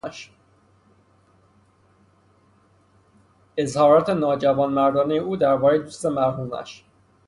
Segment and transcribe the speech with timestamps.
[3.57, 6.83] اظهارات ناجوانمردانهی او دربارهی دوست مرحومش.